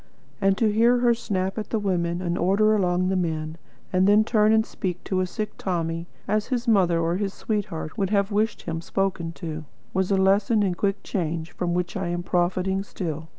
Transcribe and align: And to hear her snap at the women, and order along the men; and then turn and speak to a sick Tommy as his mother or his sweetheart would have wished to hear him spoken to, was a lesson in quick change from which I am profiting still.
And 0.41 0.57
to 0.57 0.71
hear 0.71 0.97
her 0.97 1.13
snap 1.13 1.59
at 1.59 1.69
the 1.69 1.77
women, 1.77 2.23
and 2.23 2.35
order 2.35 2.73
along 2.73 3.09
the 3.09 3.15
men; 3.15 3.59
and 3.93 4.07
then 4.07 4.23
turn 4.23 4.51
and 4.51 4.65
speak 4.65 5.03
to 5.03 5.19
a 5.19 5.27
sick 5.27 5.51
Tommy 5.59 6.07
as 6.27 6.47
his 6.47 6.67
mother 6.67 6.99
or 6.99 7.17
his 7.17 7.35
sweetheart 7.35 7.99
would 7.99 8.09
have 8.09 8.31
wished 8.31 8.61
to 8.61 8.65
hear 8.65 8.73
him 8.73 8.81
spoken 8.81 9.31
to, 9.33 9.63
was 9.93 10.09
a 10.09 10.17
lesson 10.17 10.63
in 10.63 10.73
quick 10.73 11.03
change 11.03 11.51
from 11.51 11.75
which 11.75 11.95
I 11.95 12.07
am 12.07 12.23
profiting 12.23 12.81
still. 12.81 13.29